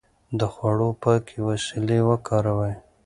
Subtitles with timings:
[0.39, 2.73] د خوړو پاکې وسيلې وکاروئ.